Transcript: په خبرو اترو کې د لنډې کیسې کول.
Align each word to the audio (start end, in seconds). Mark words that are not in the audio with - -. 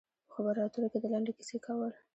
په 0.27 0.31
خبرو 0.35 0.65
اترو 0.65 0.87
کې 0.91 0.99
د 1.01 1.05
لنډې 1.13 1.33
کیسې 1.37 1.57
کول. 1.65 1.91